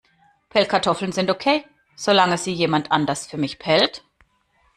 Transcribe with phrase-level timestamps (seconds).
[0.49, 1.63] Pellkartoffeln sind okay,
[1.95, 4.03] solange sie jemand anders für mich pellt.